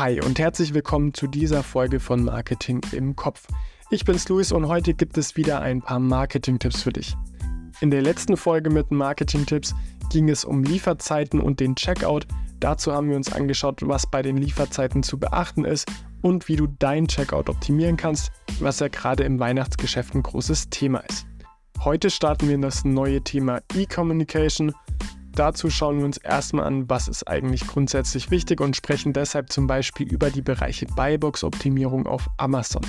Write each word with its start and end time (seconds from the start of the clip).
Hi 0.00 0.18
und 0.18 0.38
herzlich 0.38 0.72
willkommen 0.72 1.12
zu 1.12 1.26
dieser 1.26 1.62
Folge 1.62 2.00
von 2.00 2.24
Marketing 2.24 2.80
im 2.92 3.16
Kopf. 3.16 3.46
Ich 3.90 4.06
bin's 4.06 4.26
Luis 4.30 4.50
und 4.50 4.66
heute 4.66 4.94
gibt 4.94 5.18
es 5.18 5.36
wieder 5.36 5.60
ein 5.60 5.82
paar 5.82 5.98
Marketing-Tipps 5.98 6.80
für 6.80 6.90
dich. 6.90 7.14
In 7.82 7.90
der 7.90 8.00
letzten 8.00 8.38
Folge 8.38 8.70
mit 8.70 8.90
Marketing-Tipps 8.90 9.74
ging 10.10 10.30
es 10.30 10.46
um 10.46 10.64
Lieferzeiten 10.64 11.38
und 11.38 11.60
den 11.60 11.76
Checkout. 11.76 12.26
Dazu 12.60 12.94
haben 12.94 13.10
wir 13.10 13.16
uns 13.16 13.30
angeschaut, 13.30 13.86
was 13.86 14.10
bei 14.10 14.22
den 14.22 14.38
Lieferzeiten 14.38 15.02
zu 15.02 15.18
beachten 15.18 15.66
ist 15.66 15.86
und 16.22 16.48
wie 16.48 16.56
du 16.56 16.66
dein 16.78 17.06
Checkout 17.06 17.50
optimieren 17.50 17.98
kannst, 17.98 18.32
was 18.58 18.80
ja 18.80 18.88
gerade 18.88 19.24
im 19.24 19.38
Weihnachtsgeschäft 19.38 20.14
ein 20.14 20.22
großes 20.22 20.70
Thema 20.70 21.00
ist. 21.00 21.26
Heute 21.84 22.08
starten 22.08 22.48
wir 22.48 22.54
in 22.54 22.62
das 22.62 22.86
neue 22.86 23.20
Thema 23.20 23.60
E-Communication 23.74 24.72
Dazu 25.40 25.70
schauen 25.70 26.00
wir 26.00 26.04
uns 26.04 26.18
erstmal 26.18 26.66
an, 26.66 26.90
was 26.90 27.08
ist 27.08 27.26
eigentlich 27.26 27.66
grundsätzlich 27.66 28.30
wichtig 28.30 28.60
und 28.60 28.76
sprechen 28.76 29.14
deshalb 29.14 29.50
zum 29.50 29.66
Beispiel 29.66 30.06
über 30.06 30.28
die 30.28 30.42
Bereiche 30.42 30.84
Buybox-Optimierung 30.84 32.06
auf 32.06 32.28
Amazon. 32.36 32.82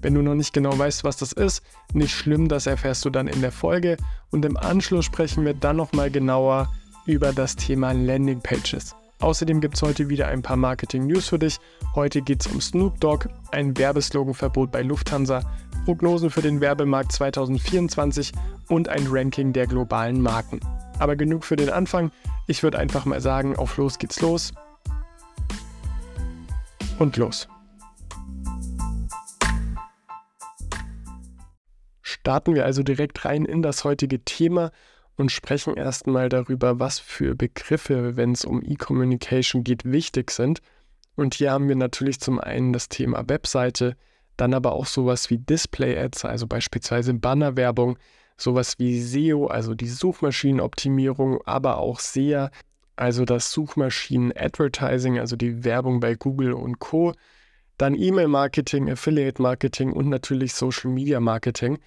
Wenn 0.00 0.14
du 0.14 0.22
noch 0.22 0.36
nicht 0.36 0.52
genau 0.52 0.78
weißt, 0.78 1.02
was 1.02 1.16
das 1.16 1.32
ist, 1.32 1.60
nicht 1.94 2.14
schlimm, 2.14 2.46
das 2.46 2.68
erfährst 2.68 3.04
du 3.04 3.10
dann 3.10 3.26
in 3.26 3.40
der 3.40 3.50
Folge 3.50 3.96
und 4.30 4.44
im 4.44 4.56
Anschluss 4.56 5.06
sprechen 5.06 5.44
wir 5.44 5.54
dann 5.54 5.74
nochmal 5.74 6.08
genauer 6.08 6.72
über 7.04 7.32
das 7.32 7.56
Thema 7.56 7.90
Landing 7.90 8.42
Pages. 8.42 8.94
Außerdem 9.20 9.60
gibt 9.60 9.74
es 9.74 9.82
heute 9.82 10.08
wieder 10.08 10.28
ein 10.28 10.42
paar 10.42 10.56
Marketing-News 10.56 11.28
für 11.28 11.40
dich. 11.40 11.58
Heute 11.96 12.22
geht 12.22 12.40
es 12.40 12.52
um 12.52 12.60
Snoop 12.60 13.00
Dogg, 13.00 13.28
ein 13.50 13.76
Werbesloganverbot 13.76 14.70
bei 14.70 14.82
Lufthansa, 14.82 15.42
Prognosen 15.84 16.30
für 16.30 16.40
den 16.40 16.60
Werbemarkt 16.60 17.10
2024 17.10 18.30
und 18.68 18.88
ein 18.88 19.08
Ranking 19.08 19.52
der 19.52 19.66
globalen 19.66 20.22
Marken. 20.22 20.60
Aber 21.00 21.16
genug 21.16 21.44
für 21.44 21.56
den 21.56 21.68
Anfang. 21.68 22.12
Ich 22.46 22.62
würde 22.62 22.78
einfach 22.78 23.06
mal 23.06 23.20
sagen, 23.20 23.56
auf 23.56 23.76
los 23.76 23.98
geht's 23.98 24.20
los. 24.20 24.52
Und 27.00 27.16
los. 27.16 27.48
Starten 32.02 32.54
wir 32.54 32.64
also 32.64 32.84
direkt 32.84 33.24
rein 33.24 33.44
in 33.44 33.62
das 33.62 33.82
heutige 33.82 34.24
Thema 34.24 34.70
und 35.18 35.32
sprechen 35.32 35.74
erstmal 35.76 36.28
darüber, 36.28 36.78
was 36.78 37.00
für 37.00 37.34
Begriffe, 37.34 38.16
wenn 38.16 38.32
es 38.32 38.44
um 38.44 38.62
E-Communication 38.62 39.64
geht, 39.64 39.84
wichtig 39.84 40.30
sind. 40.30 40.60
Und 41.16 41.34
hier 41.34 41.50
haben 41.50 41.68
wir 41.68 41.74
natürlich 41.74 42.20
zum 42.20 42.38
einen 42.38 42.72
das 42.72 42.88
Thema 42.88 43.28
Webseite, 43.28 43.96
dann 44.36 44.54
aber 44.54 44.72
auch 44.72 44.86
sowas 44.86 45.28
wie 45.28 45.38
Display-Ads, 45.38 46.24
also 46.24 46.46
beispielsweise 46.46 47.12
Bannerwerbung, 47.14 47.98
sowas 48.36 48.78
wie 48.78 49.02
SEO, 49.02 49.48
also 49.48 49.74
die 49.74 49.88
Suchmaschinenoptimierung, 49.88 51.42
aber 51.44 51.78
auch 51.78 51.98
SEA, 51.98 52.52
also 52.94 53.24
das 53.24 53.50
Suchmaschinen-Advertising, 53.50 55.18
also 55.18 55.34
die 55.34 55.64
Werbung 55.64 55.98
bei 55.98 56.14
Google 56.14 56.52
und 56.52 56.78
Co. 56.78 57.12
Dann 57.76 57.96
E-Mail-Marketing, 57.96 58.88
Affiliate-Marketing 58.88 59.92
und 59.92 60.08
natürlich 60.08 60.54
Social-Media-Marketing. 60.54 61.78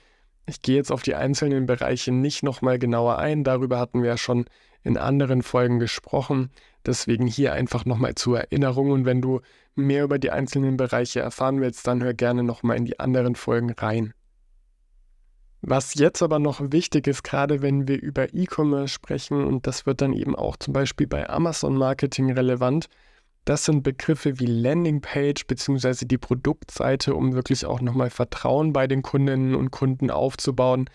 Ich 0.52 0.62
gehe 0.62 0.76
jetzt 0.76 0.92
auf 0.92 1.02
die 1.02 1.16
einzelnen 1.16 1.66
Bereiche 1.66 2.12
nicht 2.12 2.44
nochmal 2.44 2.78
genauer 2.78 3.18
ein, 3.20 3.46
darüber 3.46 3.80
hatten 3.80 4.02
wir 4.02 4.10
ja 4.10 4.18
schon 4.18 4.48
in 4.84 4.98
anderen 4.98 5.44
Folgen 5.44 5.80
gesprochen. 5.80 6.52
Deswegen 6.86 7.26
hier 7.26 7.54
einfach 7.54 7.86
nochmal 7.86 8.16
zur 8.16 8.42
Erinnerung 8.42 8.92
und 8.92 9.06
wenn 9.06 9.22
du 9.22 9.40
mehr 9.76 10.04
über 10.04 10.20
die 10.20 10.30
einzelnen 10.30 10.76
Bereiche 10.76 11.22
erfahren 11.22 11.62
willst, 11.62 11.88
dann 11.88 12.04
hör 12.04 12.14
gerne 12.14 12.44
nochmal 12.44 12.76
in 12.76 12.84
die 12.84 13.00
anderen 13.00 13.36
Folgen 13.36 13.72
rein. 13.72 14.14
Was 15.62 15.94
jetzt 15.94 16.22
aber 16.22 16.40
noch 16.40 16.60
wichtig 16.74 17.08
ist, 17.08 17.24
gerade 17.24 17.62
wenn 17.62 17.88
wir 17.88 18.02
über 18.02 18.34
E-Commerce 18.34 18.94
sprechen, 18.94 19.46
und 19.46 19.68
das 19.68 19.86
wird 19.86 20.02
dann 20.02 20.12
eben 20.12 20.36
auch 20.36 20.58
zum 20.58 20.74
Beispiel 20.74 21.08
bei 21.08 21.30
Amazon 21.30 21.78
Marketing 21.78 22.30
relevant, 22.30 22.90
das 23.46 23.66
sind 23.66 23.84
Begriffe 23.84 24.40
wie 24.40 24.46
Landingpage 24.46 25.48
bzw. 25.48 26.06
die 26.06 26.18
Produktseite, 26.18 27.16
um 27.16 27.34
wirklich 27.34 27.66
auch 27.66 27.82
nochmal 27.82 28.10
Vertrauen 28.10 28.72
bei 28.72 28.88
den 28.88 29.02
Kundinnen 29.02 29.56
und 29.56 29.72
Kunden 29.72 30.12
aufzubauen, 30.12 30.90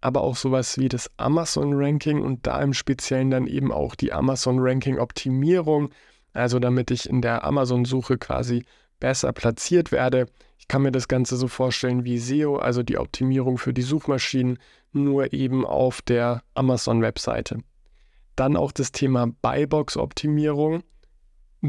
aber 0.00 0.20
auch 0.20 0.36
sowas 0.36 0.78
wie 0.78 0.88
das 0.88 1.10
Amazon 1.16 1.72
Ranking 1.72 2.20
und 2.22 2.46
da 2.46 2.60
im 2.60 2.74
Speziellen 2.74 3.30
dann 3.30 3.46
eben 3.46 3.72
auch 3.72 3.94
die 3.94 4.12
Amazon 4.12 4.58
Ranking 4.58 4.98
Optimierung, 4.98 5.90
also 6.32 6.58
damit 6.58 6.90
ich 6.90 7.08
in 7.08 7.22
der 7.22 7.44
Amazon-Suche 7.44 8.18
quasi 8.18 8.64
besser 9.00 9.32
platziert 9.32 9.90
werde. 9.90 10.26
Ich 10.58 10.68
kann 10.68 10.82
mir 10.82 10.92
das 10.92 11.08
Ganze 11.08 11.36
so 11.36 11.48
vorstellen 11.48 12.04
wie 12.04 12.18
SEO, 12.18 12.56
also 12.56 12.82
die 12.82 12.98
Optimierung 12.98 13.56
für 13.56 13.72
die 13.72 13.82
Suchmaschinen, 13.82 14.58
nur 14.92 15.32
eben 15.32 15.64
auf 15.64 16.02
der 16.02 16.42
Amazon-Webseite. 16.54 17.58
Dann 18.36 18.56
auch 18.56 18.72
das 18.72 18.92
Thema 18.92 19.28
Buybox-Optimierung, 19.42 20.82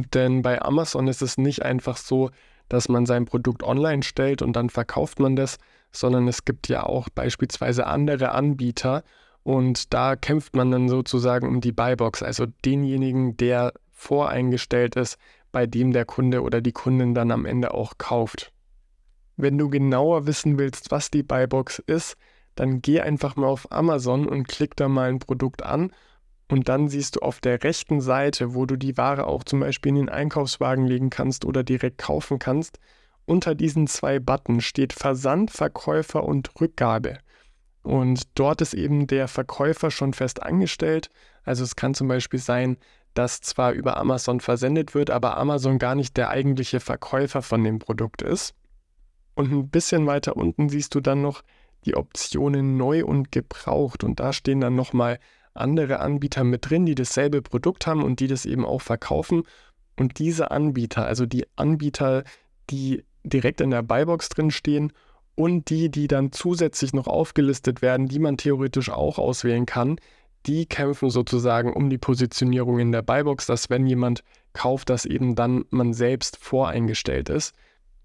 denn 0.06 0.42
bei 0.42 0.62
Amazon 0.62 1.08
ist 1.08 1.22
es 1.22 1.38
nicht 1.38 1.64
einfach 1.64 1.98
so, 1.98 2.30
dass 2.70 2.90
man 2.90 3.06
sein 3.06 3.26
Produkt 3.26 3.64
online 3.64 4.04
stellt 4.04 4.42
und 4.42 4.54
dann 4.56 4.70
verkauft 4.70 5.20
man 5.20 5.36
das, 5.36 5.58
sondern 5.92 6.28
es 6.28 6.46
gibt 6.46 6.68
ja 6.68 6.84
auch 6.84 7.10
beispielsweise 7.10 7.88
andere 7.88 8.32
Anbieter 8.32 9.04
und 9.44 9.94
da 9.94 10.16
kämpft 10.16 10.56
man 10.56 10.72
dann 10.72 10.90
sozusagen 10.90 11.48
um 11.48 11.62
die 11.62 11.72
Buybox, 11.72 12.22
also 12.24 12.46
denjenigen, 12.66 13.38
der 13.38 13.74
voreingestellt 13.92 14.96
ist, 14.96 15.18
bei 15.52 15.66
dem 15.66 15.94
der 15.94 16.06
Kunde 16.06 16.42
oder 16.42 16.62
die 16.62 16.74
Kundin 16.74 17.14
dann 17.14 17.32
am 17.32 17.46
Ende 17.46 17.74
auch 17.74 17.94
kauft. 17.98 18.52
Wenn 19.38 19.58
du 19.58 19.70
genauer 19.70 20.28
wissen 20.28 20.60
willst, 20.60 20.92
was 20.92 21.10
die 21.10 21.24
Buybox 21.24 21.80
ist, 21.80 22.18
dann 22.56 22.82
geh 22.82 23.00
einfach 23.00 23.36
mal 23.36 23.48
auf 23.48 23.72
Amazon 23.72 24.28
und 24.28 24.48
klick 24.48 24.76
da 24.76 24.90
mal 24.90 25.10
ein 25.10 25.20
Produkt 25.20 25.64
an 25.64 25.92
und 26.50 26.70
dann 26.70 26.88
siehst 26.88 27.18
du 27.18 27.20
auf 27.20 27.40
der 27.40 27.64
rechten 27.64 28.00
Seite, 28.00 28.54
wo 28.54 28.66
du 28.66 28.78
die 28.78 28.98
Ware 28.98 29.28
auch 29.28 29.44
zum 29.44 29.60
Beispiel 29.60 29.90
in 29.90 29.96
den 29.96 30.10
Einkaufswagen 30.10 30.86
legen 30.86 31.10
kannst 31.10 31.46
oder 31.46 31.64
direkt 31.64 31.98
kaufen 31.98 32.40
kannst, 32.40 32.80
unter 33.26 33.56
diesen 33.56 33.88
zwei 33.88 34.20
Button 34.20 34.62
steht 34.62 34.94
Versand, 34.94 35.52
Verkäufer 35.52 36.24
und 36.24 36.50
Rückgabe. 36.62 37.20
Und 37.84 38.24
dort 38.36 38.62
ist 38.62 38.74
eben 38.74 39.08
der 39.08 39.28
Verkäufer 39.28 39.92
schon 39.92 40.14
fest 40.14 40.42
angestellt. 40.42 41.10
Also 41.44 41.64
es 41.64 41.76
kann 41.76 41.94
zum 41.94 42.08
Beispiel 42.08 42.40
sein, 42.40 42.78
dass 43.14 43.42
zwar 43.42 43.72
über 43.74 43.98
Amazon 43.98 44.40
versendet 44.40 44.94
wird, 44.94 45.10
aber 45.10 45.38
Amazon 45.38 45.80
gar 45.80 45.96
nicht 45.96 46.16
der 46.18 46.30
eigentliche 46.30 46.80
Verkäufer 46.80 47.42
von 47.42 47.64
dem 47.64 47.80
Produkt 47.80 48.22
ist. 48.22 48.56
Und 49.36 49.52
ein 49.52 49.70
bisschen 49.70 50.06
weiter 50.06 50.38
unten 50.38 50.70
siehst 50.70 50.96
du 50.96 51.02
dann 51.02 51.22
noch 51.22 51.44
die 51.86 51.96
Optionen 51.96 52.78
neu 52.78 53.06
und 53.06 53.32
gebraucht. 53.32 54.04
Und 54.04 54.20
da 54.20 54.34
stehen 54.34 54.62
dann 54.62 54.76
nochmal 54.76 55.20
andere 55.60 56.00
Anbieter 56.00 56.44
mit 56.44 56.70
drin, 56.70 56.86
die 56.86 56.96
dasselbe 56.96 57.42
Produkt 57.42 57.88
haben 57.88 58.04
und 58.04 58.20
die 58.20 58.28
das 58.28 58.46
eben 58.46 58.66
auch 58.66 58.82
verkaufen. 58.82 59.44
Und 59.98 60.20
diese 60.20 60.52
Anbieter, 60.52 61.06
also 61.06 61.26
die 61.26 61.46
Anbieter, 61.56 62.24
die 62.70 63.04
direkt 63.24 63.62
in 63.62 63.72
der 63.72 63.82
Buybox 63.82 64.30
drin 64.30 64.52
stehen 64.52 64.94
und 65.36 65.70
die, 65.70 65.90
die 65.90 66.08
dann 66.08 66.32
zusätzlich 66.32 66.94
noch 66.94 67.08
aufgelistet 67.08 67.82
werden, 67.82 68.08
die 68.08 68.20
man 68.20 68.38
theoretisch 68.38 68.90
auch 68.90 69.18
auswählen 69.18 69.66
kann, 69.66 70.00
die 70.46 70.66
kämpfen 70.66 71.10
sozusagen 71.10 71.74
um 71.74 71.90
die 71.90 71.98
Positionierung 71.98 72.80
in 72.80 72.92
der 72.92 73.02
Buybox, 73.02 73.48
dass 73.48 73.70
wenn 73.70 73.86
jemand 73.86 74.24
kauft, 74.54 74.90
dass 74.90 75.06
eben 75.06 75.36
dann 75.36 75.66
man 75.70 75.94
selbst 75.94 76.38
voreingestellt 76.38 77.30
ist. 77.30 77.54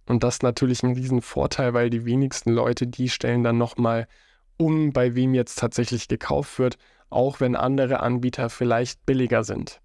Und 0.07 0.25
das 0.25 0.37
ist 0.37 0.43
natürlich 0.43 0.83
ein 0.83 0.95
Riesenvorteil, 0.95 1.75
weil 1.75 1.89
die 1.89 2.05
wenigsten 2.05 2.51
Leute, 2.51 2.87
die 2.87 3.09
stellen 3.09 3.45
dann 3.45 3.59
nochmal 3.59 4.09
um, 4.57 4.93
bei 4.93 5.15
wem 5.15 5.35
jetzt 5.35 5.59
tatsächlich 5.59 6.09
gekauft 6.09 6.59
wird, 6.59 6.77
auch 7.13 7.41
wenn 7.41 7.57
andere 7.57 8.01
Anbieter 8.01 8.51
vielleicht 8.51 9.05
billiger 9.07 9.45
sind. 9.45 9.81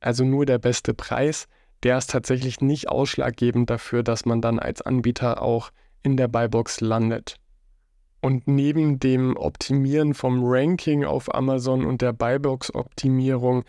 Also 0.00 0.24
nur 0.24 0.46
der 0.46 0.58
beste 0.58 0.94
Preis, 0.94 1.46
der 1.82 1.98
ist 1.98 2.10
tatsächlich 2.10 2.60
nicht 2.60 2.88
ausschlaggebend 2.88 3.70
dafür, 3.70 4.02
dass 4.02 4.24
man 4.24 4.40
dann 4.40 4.58
als 4.58 4.82
Anbieter 4.82 5.42
auch 5.42 5.70
in 6.02 6.16
der 6.16 6.28
Buybox 6.28 6.80
landet. 6.80 7.36
Und 8.20 8.46
neben 8.46 9.00
dem 9.00 9.36
Optimieren 9.36 10.14
vom 10.14 10.42
Ranking 10.44 11.04
auf 11.04 11.34
Amazon 11.34 11.84
und 11.84 12.02
der 12.02 12.12
Buybox-Optimierung 12.12 13.64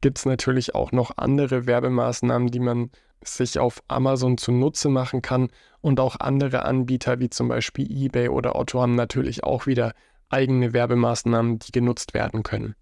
gibt 0.00 0.18
es 0.18 0.26
natürlich 0.26 0.74
auch 0.74 0.90
noch 0.90 1.12
andere 1.16 1.66
Werbemaßnahmen, 1.66 2.48
die 2.48 2.58
man 2.58 2.90
sich 3.24 3.60
auf 3.60 3.80
Amazon 3.86 4.38
zunutze 4.38 4.88
machen 4.88 5.22
kann. 5.22 5.48
Und 5.80 6.00
auch 6.00 6.16
andere 6.18 6.64
Anbieter 6.64 7.20
wie 7.20 7.30
zum 7.30 7.48
Beispiel 7.48 7.90
eBay 7.90 8.28
oder 8.28 8.56
Otto 8.56 8.80
haben 8.80 8.96
natürlich 8.96 9.44
auch 9.44 9.66
wieder 9.66 9.94
eigene 10.32 10.72
Werbemaßnahmen, 10.72 11.58
die 11.58 11.72
genutzt 11.72 12.14
werden 12.14 12.42
können. 12.42 12.74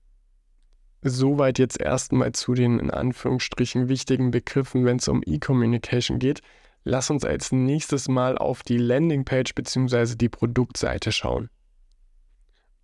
Soweit 1.03 1.59
jetzt 1.59 1.81
erstmal 1.81 2.33
zu 2.33 2.55
den 2.55 2.79
in 2.79 2.91
Anführungsstrichen 2.91 3.89
wichtigen 3.89 4.31
Begriffen, 4.31 4.85
wenn 4.85 4.99
es 4.99 5.09
um 5.09 5.23
E-Communication 5.25 6.19
geht. 6.19 6.41
Lass 6.85 7.11
uns 7.11 7.25
als 7.25 7.53
nächstes 7.53 8.09
mal 8.09 8.37
auf 8.37 8.63
die 8.63 8.79
Landingpage 8.79 9.55
bzw. 9.55 10.17
die 10.17 10.29
Produktseite 10.29 11.13
schauen. 11.13 11.49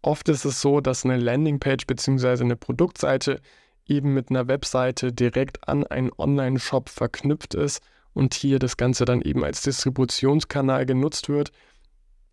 Oft 0.02 0.28
ist 0.28 0.44
es 0.44 0.60
so, 0.60 0.80
dass 0.80 1.04
eine 1.04 1.16
Landingpage 1.16 1.86
bzw. 1.86 2.42
eine 2.42 2.56
Produktseite 2.56 3.40
eben 3.86 4.14
mit 4.14 4.30
einer 4.30 4.48
Webseite 4.48 5.12
direkt 5.12 5.68
an 5.68 5.86
einen 5.86 6.10
Online-Shop 6.16 6.88
verknüpft 6.88 7.54
ist 7.54 7.82
und 8.12 8.34
hier 8.34 8.58
das 8.58 8.76
Ganze 8.76 9.04
dann 9.04 9.20
eben 9.20 9.44
als 9.44 9.62
Distributionskanal 9.62 10.86
genutzt 10.86 11.28
wird. 11.28 11.52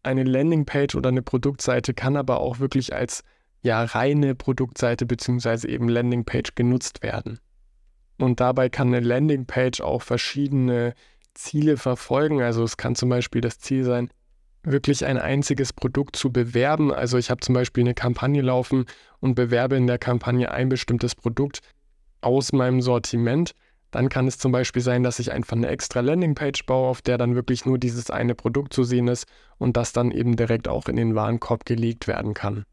Eine 0.04 0.24
Landingpage 0.24 0.96
oder 0.96 1.10
eine 1.10 1.22
Produktseite 1.22 1.94
kann 1.94 2.18
aber 2.18 2.40
auch 2.40 2.60
wirklich 2.60 2.94
als 2.94 3.24
ja 3.62 3.84
reine 3.84 4.36
Produktseite 4.36 5.06
bzw. 5.06 5.68
eben 5.68 5.88
Landingpage 5.88 6.56
genutzt 6.56 7.02
werden. 7.02 7.40
Und 8.20 8.40
dabei 8.40 8.70
kann 8.70 8.90
eine 8.90 9.00
Landingpage 9.00 9.82
auch 9.82 10.02
verschiedene 10.02 10.94
Ziele 11.34 11.78
verfolgen. 11.78 12.42
Also 12.42 12.64
es 12.64 12.78
kann 12.78 12.96
zum 12.96 13.10
Beispiel 13.10 13.42
das 13.42 13.60
Ziel 13.60 13.84
sein, 13.84 14.10
wirklich 14.64 15.06
ein 15.06 15.18
einziges 15.18 15.74
Produkt 15.74 16.16
zu 16.16 16.32
bewerben. 16.32 16.94
Also 16.94 17.18
ich 17.18 17.30
habe 17.30 17.42
zum 17.42 17.54
Beispiel 17.56 17.84
eine 17.84 17.94
Kampagne 17.94 18.42
laufen 18.42 18.86
und 19.20 19.36
bewerbe 19.36 19.76
in 19.76 19.88
der 19.88 19.98
Kampagne 19.98 20.52
ein 20.52 20.70
bestimmtes 20.70 21.16
Produkt 21.16 21.62
aus 22.22 22.54
meinem 22.54 22.82
Sortiment. 22.82 23.54
Dann 23.94 24.10
kann 24.10 24.26
es 24.26 24.40
zum 24.40 24.52
Beispiel 24.52 24.82
sein, 24.82 25.04
dass 25.04 25.20
ich 25.20 25.32
einfach 25.32 25.56
eine 25.56 25.68
extra 25.68 26.00
Landingpage 26.00 26.66
baue, 26.66 26.88
auf 26.90 27.04
der 27.04 27.20
dann 27.20 27.36
wirklich 27.36 27.68
nur 27.68 27.78
dieses 27.78 28.10
eine 28.10 28.34
Produkt 28.34 28.74
zu 28.74 28.84
sehen 28.84 29.08
ist 29.08 29.28
und 29.60 29.78
das 29.78 29.94
dann 29.94 30.10
eben 30.10 30.36
direkt 30.36 30.68
auch 30.68 30.88
in 30.88 30.96
den 30.96 31.14
Warenkorb 31.14 31.64
gelegt 31.64 32.08
werden 32.08 32.34
kann. 32.34 32.66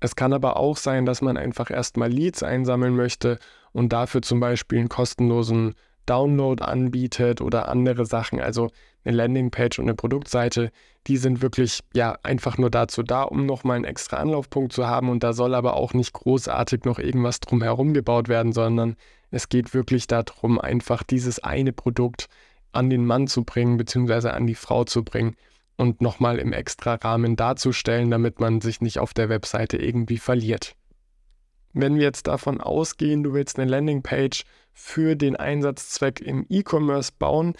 Es 0.00 0.16
kann 0.16 0.32
aber 0.32 0.56
auch 0.56 0.76
sein, 0.76 1.06
dass 1.06 1.22
man 1.22 1.36
einfach 1.36 1.70
erstmal 1.70 2.10
Leads 2.10 2.42
einsammeln 2.42 2.96
möchte 2.96 3.38
und 3.70 3.92
dafür 3.92 4.20
zum 4.20 4.40
Beispiel 4.40 4.80
einen 4.80 4.88
kostenlosen 4.88 5.74
Download 6.06 6.60
anbietet 6.60 7.40
oder 7.40 7.68
andere 7.68 8.04
Sachen. 8.04 8.40
Also 8.40 8.70
eine 9.04 9.16
Landingpage 9.16 9.78
und 9.78 9.84
eine 9.84 9.94
Produktseite, 9.94 10.72
die 11.06 11.18
sind 11.18 11.40
wirklich 11.40 11.84
ja 11.94 12.18
einfach 12.24 12.58
nur 12.58 12.68
dazu 12.68 13.04
da, 13.04 13.22
um 13.22 13.46
nochmal 13.46 13.76
einen 13.76 13.84
extra 13.84 14.16
Anlaufpunkt 14.16 14.72
zu 14.72 14.88
haben. 14.88 15.08
Und 15.08 15.22
da 15.22 15.34
soll 15.34 15.54
aber 15.54 15.74
auch 15.76 15.94
nicht 15.94 16.12
großartig 16.12 16.84
noch 16.84 16.98
irgendwas 16.98 17.38
drumherum 17.38 17.94
gebaut 17.94 18.28
werden, 18.28 18.52
sondern 18.52 18.96
es 19.32 19.48
geht 19.48 19.74
wirklich 19.74 20.06
darum, 20.06 20.60
einfach 20.60 21.02
dieses 21.02 21.40
eine 21.40 21.72
Produkt 21.72 22.28
an 22.70 22.90
den 22.90 23.04
Mann 23.04 23.26
zu 23.26 23.44
bringen, 23.44 23.78
beziehungsweise 23.78 24.32
an 24.34 24.46
die 24.46 24.54
Frau 24.54 24.84
zu 24.84 25.02
bringen 25.02 25.36
und 25.76 26.00
nochmal 26.02 26.38
im 26.38 26.52
extra 26.52 26.94
Rahmen 26.94 27.34
darzustellen, 27.34 28.10
damit 28.10 28.40
man 28.40 28.60
sich 28.60 28.80
nicht 28.80 28.98
auf 28.98 29.14
der 29.14 29.30
Webseite 29.30 29.78
irgendwie 29.78 30.18
verliert. 30.18 30.76
Wenn 31.72 31.96
wir 31.96 32.02
jetzt 32.02 32.26
davon 32.26 32.60
ausgehen, 32.60 33.22
du 33.22 33.32
willst 33.32 33.58
eine 33.58 33.70
Landingpage 33.70 34.44
für 34.74 35.16
den 35.16 35.34
Einsatzzweck 35.34 36.20
im 36.20 36.44
E-Commerce 36.50 37.12
bauen, 37.18 37.54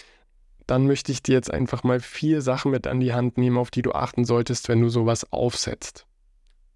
dann 0.67 0.87
möchte 0.87 1.11
ich 1.11 1.23
dir 1.23 1.35
jetzt 1.35 1.51
einfach 1.51 1.85
mal 1.85 2.01
vier 2.01 2.43
Sachen 2.43 2.71
mit 2.71 2.87
an 2.87 3.01
die 3.01 3.15
Hand 3.15 3.39
nehmen, 3.39 3.57
auf 3.57 3.71
die 3.71 3.83
du 3.83 3.93
achten 3.93 4.27
solltest, 4.27 4.69
wenn 4.69 4.83
du 4.83 4.91
sowas 4.91 5.33
aufsetzt. 5.33 6.07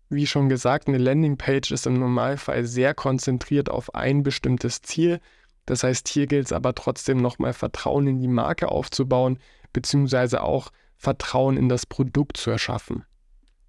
Wie 0.08 0.26
schon 0.26 0.49
gesagt, 0.49 0.88
eine 0.88 0.99
Landingpage 0.99 1.73
ist 1.73 1.87
im 1.87 1.94
Normalfall 1.94 2.64
sehr 2.64 2.94
konzentriert 2.94 3.69
auf 3.69 3.94
ein 3.94 4.23
bestimmtes 4.23 4.82
Ziel. 4.82 5.20
Das 5.67 5.82
heißt, 5.82 6.08
hier 6.08 6.26
gilt 6.26 6.47
es 6.47 6.53
aber 6.53 6.75
trotzdem 6.75 7.19
nochmal 7.19 7.53
Vertrauen 7.53 8.06
in 8.06 8.20
die 8.20 8.29
Marke 8.29 8.69
aufzubauen, 8.69 9.38
beziehungsweise 9.73 10.43
auch 10.43 10.70
Vertrauen 10.97 11.56
in 11.56 11.69
das 11.69 11.87
Produkt 11.87 12.37
zu 12.37 12.50
erschaffen. 12.50 13.05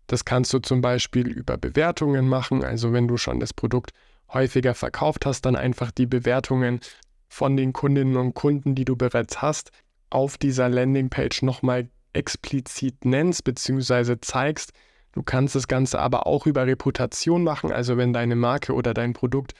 Das 0.05 0.23
kannst 0.23 0.53
du 0.53 0.59
zum 0.59 0.81
Beispiel 0.81 1.27
über 1.27 1.57
Bewertungen 1.57 2.29
machen, 2.29 2.63
also 2.63 2.93
wenn 2.93 3.07
du 3.07 3.17
schon 3.17 3.39
das 3.39 3.53
Produkt 3.53 3.91
häufiger 4.29 4.73
verkauft 4.73 5.25
hast, 5.25 5.41
dann 5.41 5.55
einfach 5.55 5.91
die 5.91 6.05
Bewertungen 6.05 6.79
von 7.27 7.57
den 7.57 7.73
Kundinnen 7.73 8.15
und 8.15 8.33
Kunden, 8.33 8.75
die 8.75 8.85
du 8.85 8.95
bereits 8.95 9.41
hast, 9.41 9.71
auf 10.09 10.37
dieser 10.37 10.69
Landingpage 10.69 11.41
nochmal 11.41 11.89
explizit 12.13 13.05
nennst 13.05 13.43
bzw. 13.43 14.17
zeigst. 14.21 14.71
Du 15.17 15.23
kannst 15.23 15.55
das 15.55 15.67
Ganze 15.67 15.97
aber 15.97 16.27
auch 16.27 16.45
über 16.45 16.67
Reputation 16.67 17.43
machen, 17.43 17.71
also 17.71 17.97
wenn 17.97 18.13
deine 18.13 18.35
Marke 18.35 18.71
oder 18.71 18.93
dein 18.93 19.13
Produkt 19.13 19.55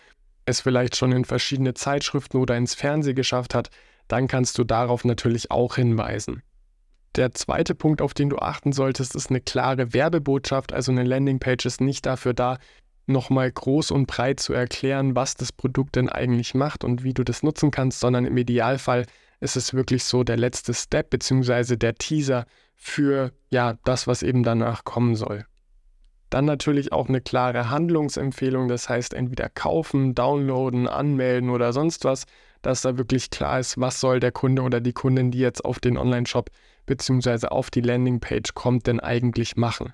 es 0.45 0.61
vielleicht 0.61 0.95
schon 0.95 1.11
in 1.11 1.25
verschiedene 1.25 1.73
Zeitschriften 1.73 2.37
oder 2.37 2.55
ins 2.55 2.75
Fernsehen 2.75 3.15
geschafft 3.15 3.55
hat, 3.55 3.71
dann 4.07 4.27
kannst 4.27 4.59
du 4.59 4.63
darauf 4.63 5.03
natürlich 5.03 5.49
auch 5.49 5.73
hinweisen. 5.73 6.43
Der 7.15 7.33
zweite 7.33 7.73
Punkt, 7.73 8.03
auf 8.03 8.13
den 8.13 8.29
du 8.29 8.37
achten 8.37 8.71
solltest, 8.71 9.15
ist 9.15 9.31
eine 9.31 9.41
klare 9.41 9.95
Werbebotschaft. 9.95 10.73
Also 10.73 10.91
eine 10.91 11.03
Landingpage 11.03 11.65
ist 11.65 11.81
nicht 11.81 12.05
dafür 12.05 12.35
da, 12.35 12.59
nochmal 13.07 13.51
groß 13.51 13.89
und 13.89 14.05
breit 14.05 14.39
zu 14.39 14.53
erklären, 14.53 15.15
was 15.15 15.33
das 15.33 15.51
Produkt 15.51 15.95
denn 15.95 16.07
eigentlich 16.07 16.53
macht 16.53 16.83
und 16.83 17.03
wie 17.03 17.15
du 17.15 17.23
das 17.23 17.41
nutzen 17.41 17.71
kannst, 17.71 17.99
sondern 17.99 18.25
im 18.25 18.37
Idealfall 18.37 19.07
ist 19.39 19.57
es 19.57 19.73
wirklich 19.73 20.03
so 20.03 20.23
der 20.23 20.37
letzte 20.37 20.75
Step 20.75 21.09
bzw. 21.09 21.77
der 21.77 21.95
Teaser 21.95 22.45
für 22.77 23.33
ja 23.49 23.77
das, 23.83 24.07
was 24.07 24.23
eben 24.23 24.43
danach 24.43 24.85
kommen 24.85 25.15
soll. 25.15 25.45
Dann 26.29 26.45
natürlich 26.45 26.91
auch 26.91 27.09
eine 27.09 27.21
klare 27.21 27.69
Handlungsempfehlung, 27.69 28.67
das 28.67 28.87
heißt 28.87 29.13
entweder 29.13 29.49
kaufen, 29.49 30.13
downloaden, 30.13 30.87
anmelden 30.87 31.49
oder 31.49 31.73
sonst 31.73 32.05
was, 32.05 32.25
dass 32.61 32.81
da 32.81 32.97
wirklich 32.97 33.29
klar 33.29 33.59
ist, 33.59 33.79
was 33.79 33.99
soll 33.99 34.19
der 34.19 34.31
Kunde 34.31 34.61
oder 34.61 34.81
die 34.81 34.93
Kundin, 34.93 35.31
die 35.31 35.39
jetzt 35.39 35.63
auf 35.63 35.79
den 35.79 35.97
Online-Shop 35.97 36.49
bzw. 36.85 37.47
auf 37.47 37.69
die 37.69 37.81
Landingpage 37.81 38.53
kommt, 38.53 38.87
denn 38.87 38.99
eigentlich 38.99 39.55
machen. 39.55 39.93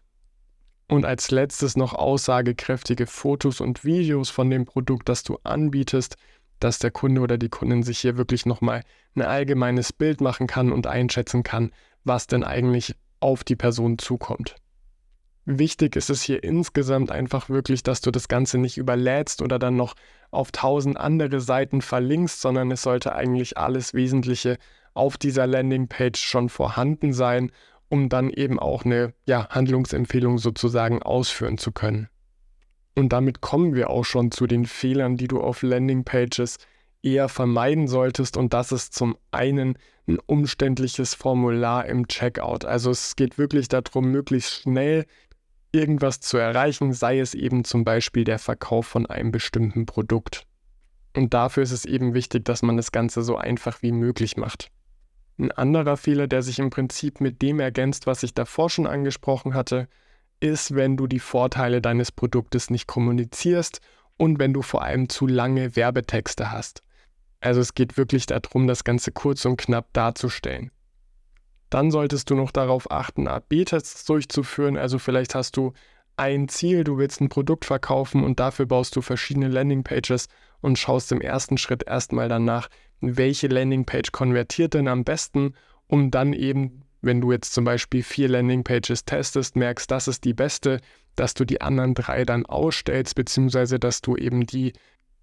Und 0.87 1.05
als 1.05 1.31
letztes 1.31 1.77
noch 1.77 1.93
aussagekräftige 1.93 3.07
Fotos 3.07 3.61
und 3.61 3.85
Videos 3.85 4.29
von 4.29 4.49
dem 4.49 4.65
Produkt, 4.65 5.09
das 5.09 5.23
du 5.23 5.37
anbietest, 5.43 6.17
dass 6.59 6.79
der 6.79 6.91
Kunde 6.91 7.21
oder 7.21 7.37
die 7.37 7.49
Kundin 7.49 7.83
sich 7.83 7.99
hier 7.99 8.17
wirklich 8.17 8.45
nochmal 8.45 8.83
ein 9.15 9.21
allgemeines 9.21 9.93
Bild 9.93 10.21
machen 10.21 10.47
kann 10.47 10.71
und 10.71 10.87
einschätzen 10.87 11.43
kann, 11.43 11.71
was 12.03 12.27
denn 12.27 12.43
eigentlich 12.43 12.95
auf 13.19 13.43
die 13.43 13.55
Person 13.55 13.97
zukommt. 13.97 14.55
Wichtig 15.45 15.97
ist 15.97 16.09
es 16.09 16.21
hier 16.21 16.43
insgesamt 16.43 17.11
einfach 17.11 17.49
wirklich, 17.49 17.83
dass 17.83 17.99
du 17.99 18.11
das 18.11 18.29
Ganze 18.29 18.57
nicht 18.57 18.77
überlädst 18.77 19.41
oder 19.41 19.59
dann 19.59 19.75
noch 19.75 19.95
auf 20.31 20.51
tausend 20.51 20.97
andere 20.97 21.41
Seiten 21.41 21.81
verlinkst, 21.81 22.39
sondern 22.39 22.71
es 22.71 22.81
sollte 22.81 23.13
eigentlich 23.13 23.57
alles 23.57 23.93
Wesentliche 23.93 24.57
auf 24.93 25.17
dieser 25.17 25.45
Landingpage 25.45 26.19
schon 26.19 26.49
vorhanden 26.49 27.11
sein, 27.11 27.51
um 27.89 28.09
dann 28.09 28.29
eben 28.29 28.57
auch 28.57 28.85
eine 28.85 29.13
ja, 29.25 29.49
Handlungsempfehlung 29.49 30.37
sozusagen 30.37 31.03
ausführen 31.03 31.57
zu 31.57 31.71
können. 31.71 32.07
Und 32.95 33.09
damit 33.11 33.41
kommen 33.41 33.75
wir 33.75 33.89
auch 33.89 34.05
schon 34.05 34.31
zu 34.31 34.47
den 34.47 34.65
Fehlern, 34.65 35.17
die 35.17 35.27
du 35.27 35.41
auf 35.41 35.61
Landingpages 35.61 36.57
eher 37.03 37.29
vermeiden 37.29 37.87
solltest. 37.87 38.37
Und 38.37 38.53
das 38.53 38.71
ist 38.71 38.93
zum 38.93 39.17
einen 39.31 39.77
ein 40.07 40.17
umständliches 40.25 41.13
Formular 41.13 41.85
im 41.85 42.07
Checkout. 42.07 42.65
Also 42.65 42.91
es 42.91 43.15
geht 43.15 43.37
wirklich 43.37 43.67
darum, 43.67 44.11
möglichst 44.11 44.61
schnell 44.61 45.05
irgendwas 45.71 46.19
zu 46.19 46.37
erreichen, 46.37 46.93
sei 46.93 47.19
es 47.19 47.33
eben 47.33 47.63
zum 47.63 47.83
Beispiel 47.83 48.23
der 48.23 48.39
Verkauf 48.39 48.87
von 48.87 49.05
einem 49.05 49.31
bestimmten 49.31 49.85
Produkt. 49.85 50.45
Und 51.15 51.33
dafür 51.33 51.63
ist 51.63 51.71
es 51.71 51.85
eben 51.85 52.13
wichtig, 52.13 52.45
dass 52.45 52.61
man 52.61 52.77
das 52.77 52.91
Ganze 52.91 53.21
so 53.21 53.37
einfach 53.37 53.81
wie 53.81 53.91
möglich 53.91 54.37
macht. 54.37 54.71
Ein 55.37 55.51
anderer 55.51 55.97
Fehler, 55.97 56.27
der 56.27 56.43
sich 56.43 56.59
im 56.59 56.69
Prinzip 56.69 57.21
mit 57.21 57.41
dem 57.41 57.59
ergänzt, 57.59 58.07
was 58.07 58.23
ich 58.23 58.33
davor 58.33 58.69
schon 58.69 58.87
angesprochen 58.87 59.53
hatte, 59.53 59.87
ist, 60.39 60.75
wenn 60.75 60.97
du 60.97 61.07
die 61.07 61.19
Vorteile 61.19 61.81
deines 61.81 62.11
Produktes 62.11 62.69
nicht 62.69 62.87
kommunizierst 62.87 63.81
und 64.17 64.39
wenn 64.39 64.53
du 64.53 64.61
vor 64.61 64.83
allem 64.83 65.09
zu 65.09 65.25
lange 65.25 65.75
Werbetexte 65.75 66.51
hast. 66.51 66.83
Also 67.43 67.61
es 67.61 67.73
geht 67.73 67.97
wirklich 67.97 68.25
darum, 68.25 68.67
das 68.67 68.83
Ganze 68.83 69.11
kurz 69.11 69.45
und 69.45 69.57
knapp 69.57 69.91
darzustellen. 69.93 70.71
Dann 71.69 71.91
solltest 71.91 72.29
du 72.29 72.35
noch 72.35 72.51
darauf 72.51 72.91
achten, 72.91 73.27
AB-Tests 73.27 74.05
durchzuführen. 74.05 74.77
Also 74.77 74.99
vielleicht 74.99 75.35
hast 75.35 75.57
du 75.57 75.73
ein 76.15 76.47
Ziel, 76.47 76.83
du 76.83 76.97
willst 76.97 77.19
ein 77.19 77.29
Produkt 77.29 77.65
verkaufen 77.65 78.23
und 78.23 78.39
dafür 78.39 78.65
baust 78.65 78.95
du 78.95 79.01
verschiedene 79.01 79.47
Landingpages 79.47 80.27
und 80.61 80.77
schaust 80.77 81.11
im 81.11 81.19
ersten 81.19 81.57
Schritt 81.57 81.83
erstmal 81.87 82.29
danach, 82.29 82.69
welche 83.01 83.47
Landingpage 83.47 84.11
konvertiert 84.11 84.75
denn 84.75 84.87
am 84.87 85.03
besten, 85.03 85.55
um 85.87 86.11
dann 86.11 86.33
eben 86.33 86.83
wenn 87.03 87.19
du 87.19 87.33
jetzt 87.33 87.53
zum 87.53 87.65
Beispiel 87.65 88.01
vier 88.01 88.29
Landingpages 88.29 89.03
testest, 89.03 89.57
merkst, 89.57 89.91
das 89.91 90.07
ist 90.07 90.23
die 90.23 90.33
beste, 90.33 90.79
dass 91.15 91.33
du 91.33 91.43
die 91.43 91.61
anderen 91.61 91.93
drei 91.93 92.23
dann 92.23 92.45
ausstellst, 92.45 93.15
beziehungsweise 93.15 93.77
dass 93.77 94.01
du 94.01 94.15
eben 94.15 94.47
die 94.47 94.71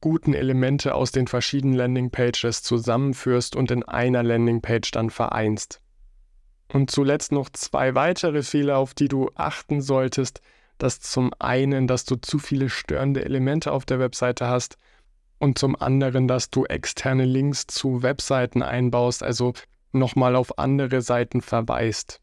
guten 0.01 0.35
Elemente 0.35 0.95
aus 0.95 1.13
den 1.13 1.27
verschiedenen 1.27 1.75
Landingpages 1.77 2.63
zusammenführst 2.63 3.57
und 3.57 3.71
in 3.71 3.83
einer 3.83 4.23
Landingpage 4.23 4.91
dann 4.93 5.11
vereinst. 5.11 5.81
Und 6.73 6.91
zuletzt 6.91 7.33
noch 7.33 7.51
zwei 7.51 7.95
weitere 7.95 8.43
Fehler, 8.43 8.79
auf 8.79 8.95
die 8.95 9.09
du 9.09 9.31
achten 9.35 9.81
solltest. 9.81 10.41
Das 10.79 11.01
zum 11.01 11.33
einen, 11.39 11.87
dass 11.87 12.05
du 12.05 12.17
zu 12.17 12.39
viele 12.39 12.71
störende 12.71 13.25
Elemente 13.25 13.73
auf 13.73 13.85
der 13.85 13.99
Webseite 13.99 14.47
hast 14.47 14.79
und 15.39 15.59
zum 15.59 15.77
anderen, 15.77 16.29
dass 16.29 16.51
du 16.51 16.65
externe 16.65 17.25
Links 17.25 17.67
zu 17.67 18.03
Webseiten 18.03 18.63
einbaust, 18.63 19.23
also 19.23 19.53
nochmal 19.93 20.37
auf 20.37 20.59
andere 20.59 21.03
Seiten 21.03 21.43
verweist. 21.43 22.21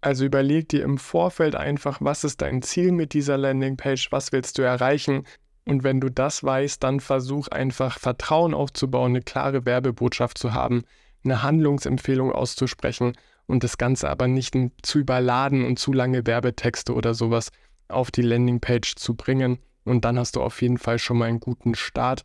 Also 0.00 0.24
überleg 0.24 0.68
dir 0.68 0.82
im 0.82 0.98
Vorfeld 0.98 1.54
einfach, 1.54 1.98
was 2.00 2.24
ist 2.24 2.42
dein 2.42 2.60
Ziel 2.60 2.92
mit 2.92 3.14
dieser 3.14 3.38
Landingpage, 3.38 4.12
was 4.12 4.32
willst 4.32 4.58
du 4.58 4.62
erreichen 4.62 5.24
und 5.66 5.82
wenn 5.82 6.00
du 6.00 6.10
das 6.10 6.44
weißt, 6.44 6.82
dann 6.82 7.00
versuch 7.00 7.48
einfach 7.48 7.98
Vertrauen 7.98 8.54
aufzubauen, 8.54 9.12
eine 9.12 9.22
klare 9.22 9.66
Werbebotschaft 9.66 10.38
zu 10.38 10.54
haben, 10.54 10.84
eine 11.24 11.42
Handlungsempfehlung 11.42 12.30
auszusprechen 12.30 13.14
und 13.46 13.64
das 13.64 13.76
Ganze 13.76 14.08
aber 14.08 14.28
nicht 14.28 14.54
zu 14.82 14.98
überladen 14.98 15.64
und 15.64 15.80
zu 15.80 15.92
lange 15.92 16.24
Werbetexte 16.24 16.94
oder 16.94 17.14
sowas 17.14 17.50
auf 17.88 18.12
die 18.12 18.22
Landingpage 18.22 18.94
zu 18.94 19.14
bringen. 19.14 19.58
Und 19.84 20.04
dann 20.04 20.18
hast 20.18 20.36
du 20.36 20.42
auf 20.42 20.62
jeden 20.62 20.78
Fall 20.78 21.00
schon 21.00 21.18
mal 21.18 21.26
einen 21.26 21.40
guten 21.40 21.74
Start 21.74 22.22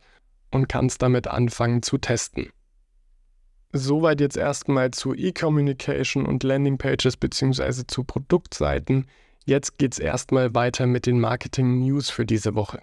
und 0.52 0.68
kannst 0.68 1.02
damit 1.02 1.26
anfangen 1.26 1.82
zu 1.82 1.98
testen. 1.98 2.48
Soweit 3.72 4.20
jetzt 4.20 4.36
erstmal 4.36 4.92
zu 4.92 5.14
E-Communication 5.14 6.26
und 6.26 6.44
Landingpages 6.44 7.16
bzw. 7.16 7.86
zu 7.88 8.04
Produktseiten. 8.04 9.06
Jetzt 9.46 9.78
geht 9.78 9.94
es 9.94 9.98
erstmal 9.98 10.54
weiter 10.54 10.86
mit 10.86 11.06
den 11.06 11.18
Marketing 11.18 11.80
News 11.80 12.10
für 12.10 12.26
diese 12.26 12.54
Woche. 12.54 12.82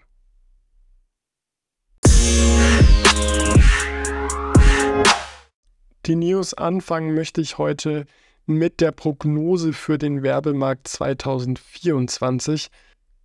Die 6.06 6.16
News 6.16 6.56
anfangen 6.56 7.14
möchte 7.14 7.40
ich 7.40 7.60
heute 7.60 8.06
mit 8.48 8.82
der 8.82 8.92
Prognose 8.92 9.74
für 9.74 10.00
den 10.00 10.24
Werbemarkt 10.24 10.88
2024. 10.88 12.70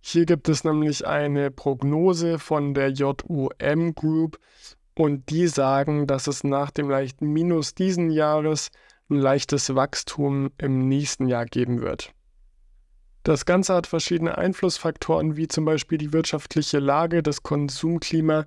Hier 0.01 0.25
gibt 0.27 0.49
es 0.49 0.63
nämlich 0.63 1.07
eine 1.07 1.49
Prognose 1.49 2.37
von 2.37 2.75
der 2.75 2.91
JUM 2.91 3.95
Group 3.95 4.37
und 4.93 5.31
die 5.31 5.47
sagen, 5.47 6.05
dass 6.05 6.27
es 6.27 6.43
nach 6.43 6.69
dem 6.69 6.87
leichten 6.87 7.33
Minus 7.33 7.73
diesen 7.73 8.11
Jahres 8.11 8.69
ein 9.09 9.17
leichtes 9.17 9.73
Wachstum 9.73 10.51
im 10.59 10.87
nächsten 10.87 11.27
Jahr 11.27 11.45
geben 11.45 11.81
wird. 11.81 12.11
Das 13.23 13.45
Ganze 13.45 13.73
hat 13.73 13.87
verschiedene 13.87 14.37
Einflussfaktoren 14.37 15.35
wie 15.37 15.47
zum 15.47 15.65
Beispiel 15.65 15.97
die 15.97 16.13
wirtschaftliche 16.13 16.77
Lage, 16.77 17.23
das 17.23 17.41
Konsumklima, 17.41 18.45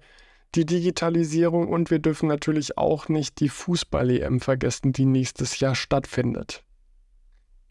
die 0.55 0.65
Digitalisierung 0.65 1.69
und 1.69 1.91
wir 1.91 1.99
dürfen 1.99 2.29
natürlich 2.29 2.79
auch 2.79 3.09
nicht 3.09 3.41
die 3.41 3.49
Fußball-EM 3.49 4.41
vergessen, 4.41 4.93
die 4.93 5.05
nächstes 5.05 5.61
Jahr 5.61 5.75
stattfindet. 5.75 6.65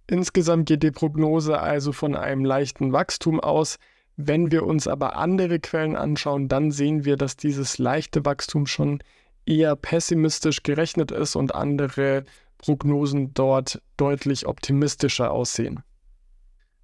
Insgesamt 0.09 0.67
geht 0.67 0.83
die 0.83 0.91
Prognose 0.91 1.59
also 1.59 1.91
von 1.91 2.15
einem 2.15 2.45
leichten 2.45 2.93
Wachstum 2.93 3.39
aus. 3.39 3.77
Wenn 4.15 4.51
wir 4.51 4.65
uns 4.65 4.87
aber 4.87 5.17
andere 5.17 5.59
Quellen 5.59 5.95
anschauen, 5.95 6.47
dann 6.47 6.71
sehen 6.71 7.03
wir, 7.03 7.17
dass 7.17 7.35
dieses 7.35 7.77
leichte 7.77 8.23
Wachstum 8.25 8.67
schon 8.67 8.99
eher 9.45 9.75
pessimistisch 9.75 10.63
gerechnet 10.63 11.11
ist 11.11 11.35
und 11.35 11.53
andere 11.53 12.23
Prognosen 12.57 13.33
dort 13.33 13.81
deutlich 13.97 14.47
optimistischer 14.47 15.31
aussehen. 15.31 15.83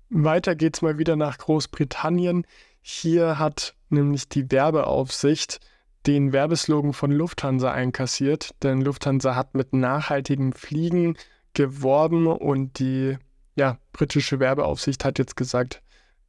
Weiter 0.09 0.55
geht's 0.55 0.81
mal 0.81 0.97
wieder 0.97 1.15
nach 1.15 1.38
Großbritannien. 1.38 2.45
Hier 2.81 3.39
hat 3.39 3.75
nämlich 3.89 4.29
die 4.29 4.51
Werbeaufsicht 4.51 5.59
den 6.05 6.33
Werbeslogan 6.33 6.93
von 6.93 7.12
Lufthansa 7.12 7.72
einkassiert, 7.72 8.51
denn 8.62 8.81
Lufthansa 8.81 9.36
hat 9.36 9.55
mit 9.55 9.74
nachhaltigen 9.74 10.53
Fliegen 10.53 11.17
geworben 11.53 12.27
und 12.27 12.79
die 12.79 13.17
ja, 13.55 13.77
britische 13.91 14.39
Werbeaufsicht 14.39 15.05
hat 15.05 15.19
jetzt 15.19 15.38
gesagt, 15.38 15.81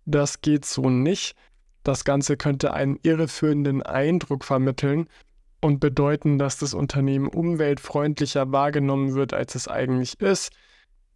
das 0.05 0.43
geht 0.43 0.65
so 0.65 0.91
nicht. 0.91 1.35
Das 1.83 2.05
Ganze 2.05 2.37
könnte 2.37 2.73
einen 2.73 2.99
irreführenden 3.03 3.83
Eindruck 3.83 4.45
vermitteln 4.45 5.09
und 5.61 5.81
bedeuten, 5.81 6.39
dass 6.39 6.59
das 6.59 6.75
Unternehmen 6.75 7.29
umweltfreundlicher 7.29 8.53
wahrgenommen 8.53 9.15
wird, 9.15 9.33
als 9.33 9.55
es 9.55 9.67
eigentlich 9.67 10.21
ist. 10.21 10.53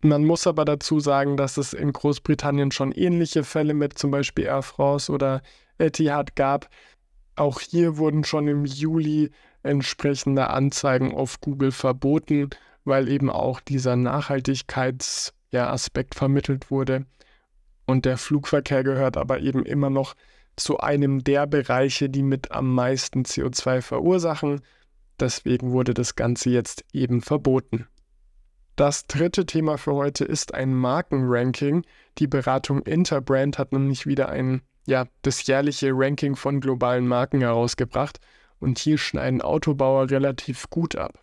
Man 0.00 0.24
muss 0.24 0.46
aber 0.46 0.64
dazu 0.64 1.00
sagen, 1.00 1.36
dass 1.36 1.56
es 1.56 1.72
in 1.72 1.92
Großbritannien 1.92 2.70
schon 2.70 2.92
ähnliche 2.92 3.44
Fälle 3.44 3.74
mit 3.74 3.98
zum 3.98 4.10
Beispiel 4.10 4.44
Air 4.44 4.62
France 4.62 5.12
oder 5.12 5.42
Etihad 5.78 6.36
gab, 6.36 6.68
auch 7.38 7.60
hier 7.60 7.96
wurden 7.96 8.24
schon 8.24 8.48
im 8.48 8.64
Juli 8.64 9.30
entsprechende 9.62 10.50
Anzeigen 10.50 11.14
auf 11.14 11.40
Google 11.40 11.70
verboten, 11.72 12.50
weil 12.84 13.08
eben 13.08 13.30
auch 13.30 13.60
dieser 13.60 13.96
Nachhaltigkeitsaspekt 13.96 16.14
ja, 16.14 16.18
vermittelt 16.18 16.70
wurde. 16.70 17.06
Und 17.86 18.04
der 18.04 18.18
Flugverkehr 18.18 18.84
gehört 18.84 19.16
aber 19.16 19.40
eben 19.40 19.64
immer 19.64 19.90
noch 19.90 20.14
zu 20.56 20.78
einem 20.78 21.24
der 21.24 21.46
Bereiche, 21.46 22.10
die 22.10 22.22
mit 22.22 22.52
am 22.52 22.74
meisten 22.74 23.22
CO2 23.22 23.80
verursachen. 23.80 24.60
Deswegen 25.20 25.72
wurde 25.72 25.94
das 25.94 26.16
Ganze 26.16 26.50
jetzt 26.50 26.84
eben 26.92 27.22
verboten. 27.22 27.86
Das 28.76 29.06
dritte 29.06 29.46
Thema 29.46 29.76
für 29.76 29.94
heute 29.94 30.24
ist 30.24 30.54
ein 30.54 30.74
Markenranking. 30.74 31.84
Die 32.18 32.28
Beratung 32.28 32.82
Interbrand 32.82 33.58
hat 33.58 33.72
nämlich 33.72 34.06
wieder 34.06 34.28
ein 34.28 34.62
ja, 34.88 35.04
das 35.20 35.46
jährliche 35.46 35.90
Ranking 35.92 36.34
von 36.34 36.60
globalen 36.60 37.06
Marken 37.06 37.42
herausgebracht 37.42 38.20
und 38.58 38.78
hier 38.78 38.96
schneiden 38.96 39.42
Autobauer 39.42 40.10
relativ 40.10 40.70
gut 40.70 40.96
ab. 40.96 41.22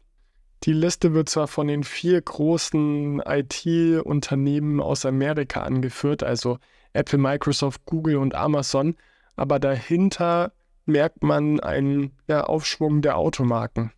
Die 0.63 0.71
Liste 0.71 1.15
wird 1.15 1.29
zwar 1.29 1.47
von 1.47 1.67
den 1.67 1.83
vier 1.83 2.21
großen 2.21 3.23
IT-Unternehmen 3.25 4.79
aus 4.79 5.05
Amerika 5.05 5.63
angeführt, 5.63 6.21
also 6.21 6.59
Apple, 6.93 7.17
Microsoft, 7.17 7.81
Google 7.85 8.17
und 8.17 8.35
Amazon, 8.35 8.95
aber 9.35 9.59
dahinter 9.59 10.53
merkt 10.85 11.23
man 11.23 11.59
einen 11.59 12.11
ja, 12.27 12.43
Aufschwung 12.43 13.01
der 13.01 13.17
Automarken. 13.17 13.91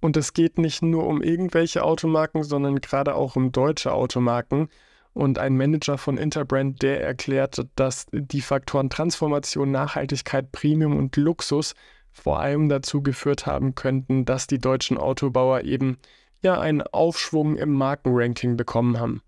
Und 0.00 0.16
es 0.16 0.32
geht 0.32 0.56
nicht 0.56 0.80
nur 0.80 1.06
um 1.06 1.22
irgendwelche 1.22 1.84
Automarken, 1.84 2.42
sondern 2.42 2.80
gerade 2.80 3.16
auch 3.16 3.36
um 3.36 3.52
deutsche 3.52 3.92
Automarken, 3.92 4.70
und 5.18 5.40
ein 5.40 5.56
Manager 5.56 5.98
von 5.98 6.16
Interbrand, 6.16 6.80
der 6.80 7.02
erklärt, 7.02 7.66
dass 7.74 8.06
die 8.12 8.40
Faktoren 8.40 8.88
Transformation, 8.88 9.72
Nachhaltigkeit, 9.72 10.52
Premium 10.52 10.96
und 10.96 11.16
Luxus 11.16 11.74
vor 12.12 12.38
allem 12.38 12.68
dazu 12.68 13.02
geführt 13.02 13.44
haben 13.44 13.74
könnten, 13.74 14.24
dass 14.24 14.46
die 14.46 14.60
deutschen 14.60 14.96
Autobauer 14.96 15.62
eben 15.62 15.98
ja 16.40 16.60
einen 16.60 16.82
Aufschwung 16.82 17.56
im 17.56 17.72
Markenranking 17.72 18.56
bekommen 18.56 19.00
haben. 19.00 19.20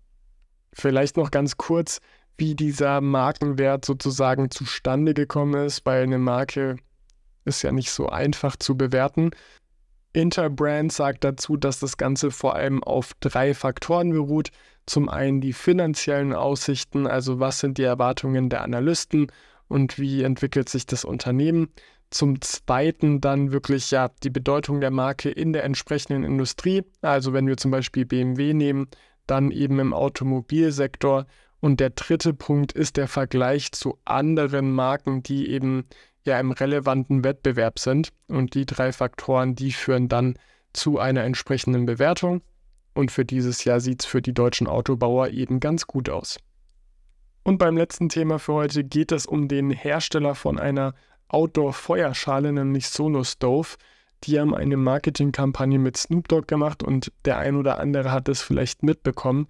Vielleicht 0.71 1.17
noch 1.17 1.29
ganz 1.29 1.57
kurz, 1.57 1.99
wie 2.37 2.55
dieser 2.55 3.01
Markenwert 3.01 3.83
sozusagen 3.83 4.49
zustande 4.49 5.13
gekommen 5.13 5.65
ist, 5.65 5.85
weil 5.85 6.03
eine 6.03 6.19
Marke 6.19 6.77
ist 7.43 7.63
ja 7.63 7.73
nicht 7.73 7.91
so 7.91 8.07
einfach 8.07 8.55
zu 8.55 8.77
bewerten. 8.77 9.31
Interbrand 10.13 10.93
sagt 10.93 11.25
dazu, 11.25 11.57
dass 11.57 11.79
das 11.79 11.97
Ganze 11.97 12.31
vor 12.31 12.55
allem 12.55 12.81
auf 12.81 13.11
drei 13.19 13.53
Faktoren 13.53 14.11
beruht. 14.11 14.51
Zum 14.85 15.09
einen 15.09 15.41
die 15.41 15.53
finanziellen 15.53 16.33
Aussichten, 16.33 17.07
also 17.07 17.39
was 17.39 17.59
sind 17.59 17.77
die 17.77 17.83
Erwartungen 17.83 18.49
der 18.49 18.61
Analysten 18.61 19.31
und 19.67 19.99
wie 19.99 20.23
entwickelt 20.23 20.69
sich 20.69 20.85
das 20.85 21.05
Unternehmen. 21.05 21.69
Zum 22.09 22.41
zweiten 22.41 23.21
dann 23.21 23.53
wirklich 23.53 23.89
ja 23.91 24.09
die 24.21 24.29
Bedeutung 24.29 24.81
der 24.81 24.91
Marke 24.91 25.29
in 25.29 25.53
der 25.53 25.63
entsprechenden 25.63 26.25
Industrie. 26.25 26.83
Also 27.01 27.31
wenn 27.31 27.47
wir 27.47 27.55
zum 27.55 27.71
Beispiel 27.71 28.05
BMW 28.05 28.53
nehmen, 28.53 28.87
dann 29.27 29.49
eben 29.49 29.79
im 29.79 29.93
Automobilsektor. 29.93 31.25
Und 31.61 31.79
der 31.79 31.91
dritte 31.91 32.33
Punkt 32.33 32.73
ist 32.73 32.97
der 32.97 33.07
Vergleich 33.07 33.71
zu 33.71 33.97
anderen 34.03 34.73
Marken, 34.73 35.23
die 35.23 35.49
eben 35.49 35.85
ja 36.25 36.37
im 36.39 36.51
relevanten 36.51 37.23
Wettbewerb 37.23 37.79
sind. 37.79 38.11
Und 38.27 38.55
die 38.55 38.65
drei 38.65 38.91
Faktoren, 38.91 39.55
die 39.55 39.71
führen 39.71 40.09
dann 40.09 40.35
zu 40.73 40.99
einer 40.99 41.23
entsprechenden 41.23 41.85
Bewertung. 41.85 42.41
Und 42.93 43.11
für 43.11 43.25
dieses 43.25 43.63
Jahr 43.63 43.79
sieht 43.79 44.01
es 44.01 44.05
für 44.05 44.21
die 44.21 44.33
deutschen 44.33 44.67
Autobauer 44.67 45.29
eben 45.29 45.59
ganz 45.59 45.87
gut 45.87 46.09
aus. 46.09 46.37
Und 47.43 47.57
beim 47.57 47.77
letzten 47.77 48.09
Thema 48.09 48.37
für 48.37 48.53
heute 48.53 48.83
geht 48.83 49.11
es 49.11 49.25
um 49.25 49.47
den 49.47 49.71
Hersteller 49.71 50.35
von 50.35 50.59
einer 50.59 50.93
Outdoor-Feuerschale, 51.29 52.51
nämlich 52.51 52.89
Solo 52.89 53.23
Stove. 53.23 53.69
Die 54.25 54.39
haben 54.39 54.53
eine 54.53 54.77
Marketingkampagne 54.77 55.79
mit 55.79 55.97
Snoop 55.97 56.27
Dogg 56.27 56.47
gemacht 56.47 56.83
und 56.83 57.11
der 57.25 57.39
ein 57.39 57.55
oder 57.55 57.79
andere 57.79 58.11
hat 58.11 58.29
es 58.29 58.41
vielleicht 58.41 58.83
mitbekommen. 58.83 59.47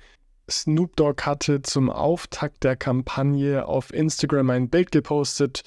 Snoop 0.49 0.95
Dogg 0.95 1.23
hatte 1.25 1.61
zum 1.61 1.89
Auftakt 1.89 2.63
der 2.63 2.77
Kampagne 2.77 3.65
auf 3.65 3.93
Instagram 3.93 4.49
ein 4.51 4.69
Bild 4.69 4.91
gepostet, 4.91 5.63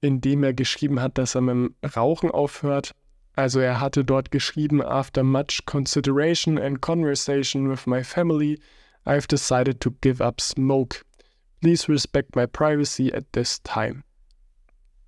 in 0.00 0.20
dem 0.20 0.42
er 0.42 0.54
geschrieben 0.54 1.00
hat, 1.00 1.18
dass 1.18 1.34
er 1.34 1.42
mit 1.42 1.54
dem 1.54 1.74
Rauchen 1.94 2.30
aufhört 2.30 2.94
also 3.36 3.60
er 3.60 3.80
hatte 3.80 4.04
dort 4.04 4.30
geschrieben, 4.30 4.82
after 4.82 5.22
much 5.22 5.66
consideration 5.66 6.58
and 6.58 6.80
conversation 6.80 7.68
with 7.70 7.86
my 7.86 8.02
family, 8.02 8.58
I've 9.04 9.28
decided 9.28 9.80
to 9.82 9.90
give 10.00 10.22
up 10.22 10.40
smoke. 10.40 11.04
Please 11.60 11.88
respect 11.88 12.34
my 12.34 12.46
privacy 12.46 13.12
at 13.12 13.24
this 13.32 13.62
time. 13.62 14.02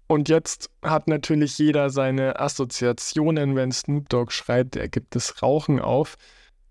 Und 0.08 0.28
jetzt 0.28 0.70
hat 0.82 1.08
natürlich 1.08 1.58
jeder 1.58 1.90
seine 1.90 2.38
Assoziationen, 2.38 3.56
wenn 3.56 3.72
Snoop 3.72 4.08
Dogg 4.08 4.32
schreibt, 4.32 4.76
er 4.76 4.88
gibt 4.88 5.14
das 5.14 5.42
Rauchen 5.42 5.80
auf. 5.80 6.16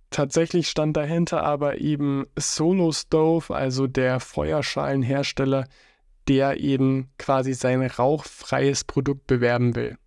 Tatsächlich 0.10 0.70
stand 0.70 0.96
dahinter 0.96 1.44
aber 1.44 1.80
eben 1.80 2.26
Solo 2.38 2.92
Stove, 2.92 3.54
also 3.54 3.88
der 3.88 4.20
Feuerschalenhersteller, 4.20 5.68
der 6.28 6.60
eben 6.60 7.10
quasi 7.18 7.54
sein 7.54 7.82
rauchfreies 7.82 8.84
Produkt 8.84 9.28
bewerben 9.28 9.76
will. 9.76 9.98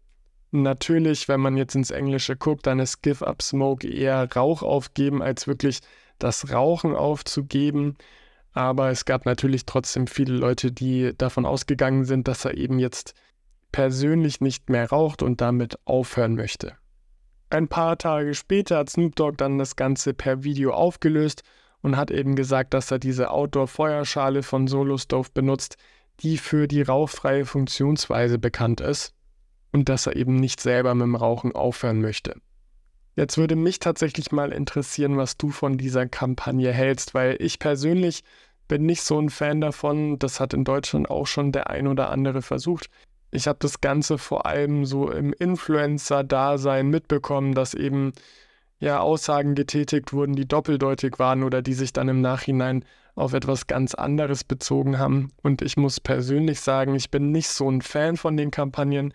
Natürlich, 0.53 1.29
wenn 1.29 1.41
man 1.41 1.57
jetzt 1.57 1.77
ins 1.77 1.93
Englische 1.93 2.37
guckt, 2.37 2.67
dann 2.67 2.81
ist 2.81 3.03
Give 3.03 3.25
Up 3.25 3.41
Smoke 3.41 3.89
eher 3.89 4.29
Rauch 4.35 4.63
aufgeben, 4.63 5.23
als 5.23 5.47
wirklich 5.47 5.79
das 6.19 6.53
Rauchen 6.53 6.97
aufzugeben. 6.97 7.97
Aber 8.53 8.91
es 8.91 9.05
gab 9.05 9.27
natürlich 9.27 9.65
trotzdem 9.65 10.09
viele 10.09 10.35
Leute, 10.35 10.73
die 10.73 11.13
davon 11.17 11.47
ausgegangen 11.47 12.05
sind, 12.05 12.27
dass 12.27 12.45
er 12.45 12.57
eben 12.57 12.81
jetzt 12.81 13.15
persönlich 13.71 14.41
nicht 14.41 14.69
mehr 14.71 14.89
raucht 14.89 15.23
und 15.23 15.41
damit 15.41 15.79
aufhören 15.85 16.35
möchte. 16.35 16.75
Ein 17.51 17.69
paar 17.69 17.97
Tage 17.97 18.35
später 18.35 18.79
hat 18.79 18.91
Snoop 18.91 19.15
Dogg 19.15 19.37
dann 19.37 19.59
das 19.59 19.77
Ganze 19.77 20.15
per 20.15 20.43
Video 20.43 20.73
aufgelöst 20.73 21.45
und 21.81 21.97
hat 21.97 22.11
eben 22.11 22.35
gesagt, 22.35 22.75
dass 22.75 22.91
er 22.91 22.99
diese 22.99 23.31
Outdoor-Feuerschale 23.31 24.43
von 24.43 24.67
Solo 24.67 24.99
Stove 24.99 25.29
benutzt, 25.33 25.77
die 26.21 26.39
für 26.39 26.67
die 26.67 26.83
rauchfreie 26.83 27.47
Funktionsweise 27.47 28.39
bekannt 28.39 28.81
ist 28.81 29.15
und 29.73 29.89
dass 29.89 30.07
er 30.07 30.17
eben 30.17 30.37
nicht 30.37 30.61
selber 30.61 30.95
mit 30.95 31.05
dem 31.05 31.15
Rauchen 31.15 31.55
aufhören 31.55 32.01
möchte. 32.01 32.37
Jetzt 33.17 33.39
würde 33.39 33.57
mich 33.57 33.81
tatsächlich 33.81 34.33
mal 34.33 34.53
interessieren, 34.53 35.17
was 35.17 35.37
du 35.37 35.51
von 35.51 35.79
dieser 35.79 36.07
Kampagne 36.07 36.73
hältst, 36.73 37.13
weil 37.15 37.37
ich 37.41 37.59
persönlich 37.59 38.23
bin 38.69 38.87
nicht 38.87 39.03
so 39.03 39.21
ein 39.21 39.31
Fan 39.31 39.61
davon. 39.61 40.19
Das 40.19 40.41
hat 40.41 40.55
in 40.55 40.65
Deutschland 40.65 41.11
auch 41.11 41.27
schon 41.27 41.53
der 41.53 41.69
ein 41.71 41.87
oder 41.87 42.11
andere 42.11 42.41
versucht. 42.41 42.89
Ich 43.33 43.47
habe 43.47 43.59
das 43.61 43.81
Ganze 43.81 44.17
vor 44.17 44.47
allem 44.47 44.87
so 44.87 45.11
im 45.11 45.33
Influencer-Dasein 45.33 46.89
mitbekommen, 46.89 47.55
dass 47.55 47.75
eben 47.75 48.13
ja 48.79 49.01
Aussagen 49.01 49.55
getätigt 49.55 50.13
wurden, 50.13 50.35
die 50.35 50.49
doppeldeutig 50.49 51.19
waren 51.19 51.43
oder 51.43 51.63
die 51.63 51.75
sich 51.75 51.93
dann 51.93 52.09
im 52.09 52.21
Nachhinein 52.21 52.85
auf 53.15 53.35
etwas 53.35 53.67
ganz 53.67 53.95
anderes 53.95 54.45
bezogen 54.45 54.99
haben. 54.99 55.33
Und 55.43 55.63
ich 55.63 55.77
muss 55.77 56.01
persönlich 56.01 56.61
sagen, 56.61 56.95
ich 56.95 57.11
bin 57.11 57.33
nicht 57.33 57.49
so 57.49 57.71
ein 57.71 57.83
Fan 57.83 58.17
von 58.17 58.37
den 58.37 58.51
Kampagnen. 58.51 59.13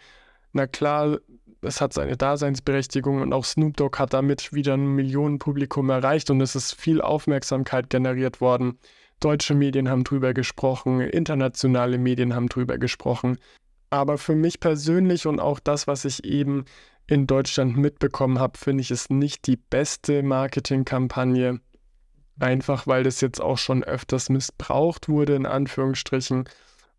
Na 0.55 0.67
klar, 0.67 1.19
es 1.59 1.81
hat 1.81 1.91
seine 1.91 2.15
Daseinsberechtigung 2.15 3.21
und 3.21 3.33
auch 3.33 3.43
Snoop 3.43 3.75
Dogg 3.75 3.99
hat 3.99 4.13
damit 4.13 4.53
wieder 4.53 4.75
ein 4.75 4.95
Millionenpublikum 4.95 5.89
erreicht 5.89 6.29
und 6.29 6.39
es 6.39 6.55
ist 6.55 6.79
viel 6.79 7.01
Aufmerksamkeit 7.01 7.89
generiert 7.89 8.39
worden. 8.39 8.79
Deutsche 9.19 9.53
Medien 9.53 9.89
haben 9.89 10.05
drüber 10.05 10.33
gesprochen, 10.33 11.01
internationale 11.01 11.97
Medien 11.97 12.33
haben 12.33 12.47
drüber 12.47 12.77
gesprochen. 12.77 13.37
Aber 13.89 14.17
für 14.17 14.33
mich 14.33 14.61
persönlich 14.61 15.27
und 15.27 15.41
auch 15.41 15.59
das, 15.59 15.87
was 15.87 16.05
ich 16.05 16.23
eben 16.23 16.63
in 17.05 17.27
Deutschland 17.27 17.75
mitbekommen 17.75 18.39
habe, 18.39 18.57
finde 18.57 18.79
ich 18.79 18.91
es 18.91 19.09
nicht 19.09 19.47
die 19.47 19.57
beste 19.57 20.23
Marketingkampagne. 20.23 21.59
Einfach 22.39 22.87
weil 22.87 23.03
das 23.03 23.19
jetzt 23.19 23.41
auch 23.41 23.57
schon 23.57 23.83
öfters 23.83 24.29
missbraucht 24.29 25.09
wurde, 25.09 25.35
in 25.35 25.47
Anführungsstrichen. 25.47 26.45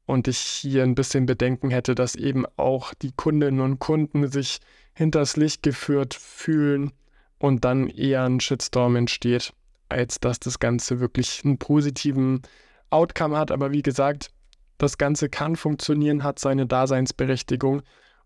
Und 0.06 0.28
ich 0.28 0.38
hier 0.38 0.84
ein 0.84 0.94
bisschen 0.94 1.26
Bedenken 1.26 1.70
hätte, 1.70 1.94
dass 1.94 2.14
eben 2.14 2.46
auch 2.56 2.94
die 2.94 3.12
Kundinnen 3.12 3.60
und 3.60 3.80
Kunden 3.80 4.28
sich 4.30 4.60
hinters 4.94 5.36
Licht 5.36 5.62
geführt 5.62 6.14
fühlen 6.14 6.92
und 7.38 7.64
dann 7.64 7.88
eher 7.88 8.25
ein 8.25 8.40
Shitstorm 8.40 8.96
entsteht, 8.96 9.52
als 9.88 10.20
dass 10.20 10.38
das 10.38 10.58
Ganze 10.58 11.00
wirklich 11.00 11.42
einen 11.44 11.58
positiven 11.58 12.42
Outcome 12.90 13.36
hat. 13.36 13.50
Aber 13.50 13.72
wie 13.72 13.82
gesagt, 13.82 14.30
das 14.78 14.96
Ganze 14.96 15.28
kann 15.28 15.56
funktionieren, 15.56 16.22
hat 16.22 16.38
seine 16.38 16.66
Daseinsberechtigung 16.66 17.82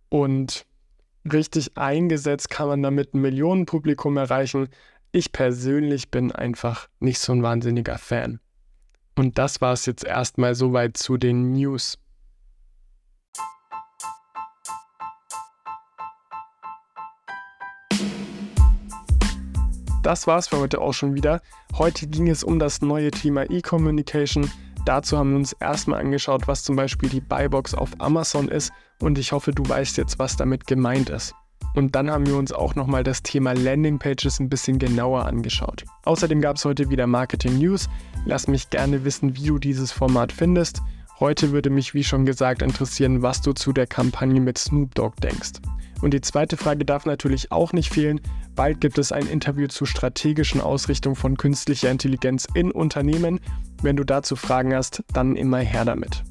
und 0.09 0.67
richtig 1.31 1.77
eingesetzt 1.77 2.51
kann 2.51 2.69
man 2.69 2.83
damit 2.83 3.15
ein 3.15 3.21
Millionenpublikum 3.21 4.17
erreichen. 4.17 4.69
Ich 5.13 5.33
persönlich 5.33 6.11
bin 6.11 6.33
einfach 6.33 6.89
nicht 6.99 7.19
so 7.19 7.33
ein 7.33 7.43
wahnsinniger 7.43 7.99
Fan. 7.99 8.41
Und 9.21 9.37
das 9.37 9.61
war 9.61 9.75
es 9.75 9.85
jetzt 9.85 10.03
erstmal 10.03 10.55
soweit 10.55 10.97
zu 10.97 11.19
den 11.19 11.53
News. 11.53 11.99
Das 20.03 20.27
war's 20.27 20.49
für 20.49 20.57
heute 20.57 20.81
auch 20.81 20.95
schon 20.95 21.15
wieder. 21.15 21.43
Heute 21.77 22.07
ging 22.07 22.31
es 22.31 22.43
um 22.43 22.59
das 22.59 22.81
neue 22.81 23.11
Thema 23.11 23.43
E-Communication. 23.51 24.51
Dazu 24.87 25.19
haben 25.19 25.33
wir 25.33 25.37
uns 25.37 25.53
erstmal 25.53 26.01
angeschaut, 26.01 26.49
was 26.49 26.65
zum 26.65 26.77
Beispiel 26.77 27.11
die 27.11 27.21
Buybox 27.21 27.75
auf 27.75 27.91
Amazon 27.99 28.49
ist 28.49 28.73
und 29.03 29.19
ich 29.19 29.33
hoffe, 29.33 29.53
du 29.53 29.69
weißt 29.69 29.99
jetzt, 29.99 30.19
was 30.19 30.39
damit 30.39 30.67
gemeint 30.67 31.11
ist. 31.11 31.35
Und 31.75 31.95
dann 31.95 32.11
haben 32.11 32.27
wir 32.27 32.37
uns 32.37 32.53
auch 32.53 32.75
nochmal 32.75 33.05
das 33.05 33.23
Thema 33.23 33.53
Landingpages 33.53 34.41
ein 34.41 34.49
bisschen 34.49 34.79
genauer 34.79 35.27
angeschaut. 35.27 35.85
Außerdem 36.05 36.41
gab 36.41 36.57
es 36.57 36.65
heute 36.65 36.91
wieder 36.91 37.07
Marketing 37.07 37.59
News. 37.59 37.89
Lass 38.25 38.49
mich 38.49 38.71
gerne 38.71 39.05
wissen, 39.05 39.37
wie 39.37 39.47
du 39.47 39.59
dieses 39.59 39.93
Format 39.93 40.33
findest. 40.33 40.83
Heute 41.21 41.53
würde 41.53 41.71
mich, 41.71 41.95
wie 41.95 42.03
schon 42.03 42.25
gesagt, 42.25 42.63
interessieren, 42.63 43.23
was 43.23 43.43
du 43.43 43.53
zu 43.53 43.73
der 43.73 43.87
Kampagne 43.87 44.41
mit 44.41 44.59
Snoop 44.59 44.95
Dogg 44.95 45.17
denkst. 45.23 45.61
Und 46.01 46.15
die 46.15 46.23
zweite 46.23 46.57
Frage 46.57 46.85
darf 46.85 47.05
natürlich 47.05 47.53
auch 47.53 47.73
nicht 47.73 47.93
fehlen. 47.93 48.21
Bald 48.55 48.81
gibt 48.81 48.99
es 48.99 49.13
ein 49.13 49.27
Interview 49.27 49.67
zur 49.67 49.87
strategischen 49.87 50.61
Ausrichtung 50.61 51.15
von 51.15 51.37
künstlicher 51.37 51.91
Intelligenz 51.91 52.47
in 52.55 52.71
Unternehmen. 52.71 53.39
Wenn 53.83 53.97
du 53.97 54.05
dazu 54.05 54.35
Fragen 54.35 54.75
hast, 54.75 55.03
dann 55.13 55.37
immer 55.37 55.59
her 55.59 55.85
damit. 55.85 56.25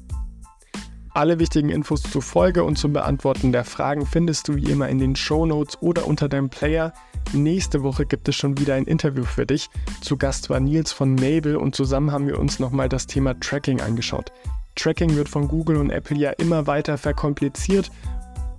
Alle 1.12 1.40
wichtigen 1.40 1.70
Infos 1.70 2.02
zur 2.02 2.22
Folge 2.22 2.62
und 2.62 2.78
zum 2.78 2.92
Beantworten 2.92 3.50
der 3.50 3.64
Fragen 3.64 4.06
findest 4.06 4.46
du 4.46 4.54
wie 4.54 4.70
immer 4.70 4.88
in 4.88 5.00
den 5.00 5.16
Show 5.16 5.44
Notes 5.44 5.82
oder 5.82 6.06
unter 6.06 6.28
deinem 6.28 6.50
Player. 6.50 6.92
Nächste 7.32 7.82
Woche 7.82 8.06
gibt 8.06 8.28
es 8.28 8.36
schon 8.36 8.58
wieder 8.58 8.74
ein 8.74 8.84
Interview 8.84 9.24
für 9.24 9.44
dich. 9.44 9.70
Zu 10.02 10.16
Gast 10.16 10.50
war 10.50 10.60
Nils 10.60 10.92
von 10.92 11.16
Mabel 11.16 11.56
und 11.56 11.74
zusammen 11.74 12.12
haben 12.12 12.28
wir 12.28 12.38
uns 12.38 12.60
nochmal 12.60 12.88
das 12.88 13.08
Thema 13.08 13.38
Tracking 13.40 13.80
angeschaut. 13.80 14.30
Tracking 14.76 15.16
wird 15.16 15.28
von 15.28 15.48
Google 15.48 15.78
und 15.78 15.90
Apple 15.90 16.16
ja 16.16 16.30
immer 16.30 16.68
weiter 16.68 16.96
verkompliziert 16.96 17.90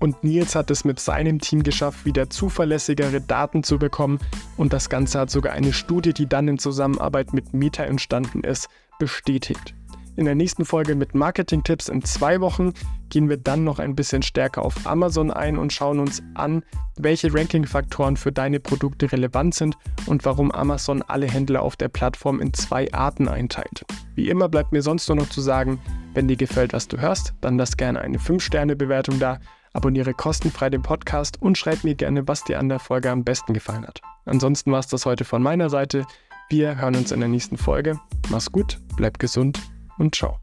und 0.02 0.24
Nils 0.24 0.54
hat 0.54 0.70
es 0.72 0.84
mit 0.84 1.00
seinem 1.00 1.40
Team 1.40 1.64
geschafft, 1.64 2.06
wieder 2.06 2.30
zuverlässigere 2.30 3.22
Daten 3.22 3.64
zu 3.64 3.80
bekommen 3.80 4.20
und 4.58 4.74
das 4.74 4.90
Ganze 4.90 5.20
hat 5.20 5.30
sogar 5.30 5.54
eine 5.54 5.72
Studie, 5.72 6.14
die 6.14 6.28
dann 6.28 6.50
in 6.50 6.58
Zusammenarbeit 6.58 7.34
mit 7.34 7.54
Meta 7.54 7.84
entstanden 7.84 8.44
ist, 8.44 8.68
bestätigt. 9.00 9.74
In 10.18 10.26
der 10.26 10.36
nächsten 10.36 10.66
Folge 10.66 10.96
mit 10.96 11.16
Marketing-Tipps 11.16 11.88
in 11.88 12.04
zwei 12.04 12.42
Wochen 12.42 12.74
gehen 13.10 13.30
wir 13.30 13.38
dann 13.38 13.64
noch 13.64 13.80
ein 13.80 13.96
bisschen 13.96 14.22
stärker 14.22 14.64
auf 14.64 14.86
Amazon 14.86 15.32
ein 15.32 15.58
und 15.58 15.72
schauen 15.72 16.00
uns 16.00 16.22
an, 16.34 16.64
welche 16.98 17.34
Ranking-Faktoren 17.34 18.18
für 18.18 18.34
deine 18.34 18.60
Produkte 18.60 19.10
relevant 19.12 19.56
sind 19.56 19.78
und 20.08 20.26
warum 20.26 20.52
Amazon 20.52 21.02
alle 21.02 21.28
Händler 21.28 21.62
auf 21.62 21.78
der 21.78 21.88
Plattform 21.88 22.42
in 22.42 22.54
zwei 22.54 22.92
Arten 22.94 23.30
einteilt. 23.30 23.86
Wie 24.14 24.30
immer 24.30 24.50
bleibt 24.50 24.74
mir 24.74 24.82
sonst 24.82 25.08
nur 25.08 25.16
noch 25.16 25.30
zu 25.30 25.40
sagen, 25.40 25.80
wenn 26.14 26.28
dir 26.28 26.38
gefällt, 26.38 26.74
was 26.74 26.90
du 26.90 26.98
hörst, 26.98 27.34
dann 27.40 27.58
lass 27.58 27.78
gerne 27.78 28.02
eine 28.02 28.18
5-Sterne-Bewertung 28.18 29.18
da, 29.18 29.40
abonniere 29.72 30.14
kostenfrei 30.14 30.70
den 30.70 30.82
Podcast 30.82 31.42
und 31.42 31.58
schreib 31.58 31.86
mir 31.86 31.96
gerne, 31.96 32.28
was 32.28 32.44
dir 32.44 32.60
an 32.60 32.68
der 32.68 32.80
Folge 32.80 33.10
am 33.10 33.24
besten 33.24 33.54
gefallen 33.54 33.88
hat. 33.88 34.02
Ansonsten 34.26 34.74
war 34.74 34.80
es 34.80 34.88
das 34.88 35.06
heute 35.06 35.24
von 35.24 35.42
meiner 35.42 35.70
Seite. 35.70 36.06
Wir 36.50 36.78
hören 36.78 36.98
uns 36.98 37.14
in 37.14 37.22
der 37.22 37.30
nächsten 37.30 37.58
Folge. 37.58 37.98
Mach's 38.30 38.52
gut, 38.52 38.78
bleib 38.98 39.18
gesund 39.18 39.58
und 40.02 40.16
ciao. 40.16 40.40